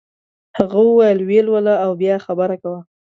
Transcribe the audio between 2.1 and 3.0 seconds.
خبره کوه.